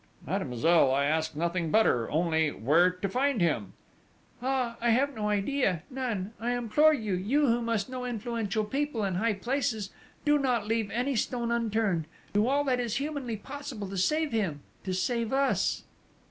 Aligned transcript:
"Mademoiselle, 0.25 0.91
I 0.91 1.05
ask 1.05 1.35
nothing 1.35 1.69
better, 1.69 2.09
only... 2.09 2.49
where 2.49 2.89
to 2.89 3.07
find 3.07 3.39
him?" 3.39 3.73
"Ah, 4.41 4.75
I 4.81 4.89
have 4.89 5.13
no 5.13 5.29
idea, 5.29 5.83
none!... 5.91 6.33
I 6.39 6.53
implore 6.53 6.91
you, 6.91 7.13
you 7.13 7.45
who 7.45 7.61
must 7.61 7.87
know 7.87 8.03
influential 8.03 8.63
people 8.65 9.03
in 9.03 9.13
high 9.13 9.35
places, 9.35 9.91
do 10.25 10.39
not 10.39 10.65
leave 10.65 10.89
any 10.89 11.15
stone 11.15 11.51
unturned, 11.51 12.05
do 12.33 12.47
all 12.47 12.63
that 12.63 12.79
is 12.79 12.95
humanly 12.95 13.37
possible 13.37 13.87
to 13.89 13.97
save 13.97 14.31
him 14.31 14.61
to 14.85 14.93
save 14.95 15.31
us!" 15.31 15.83